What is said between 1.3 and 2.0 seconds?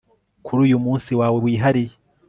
wihariye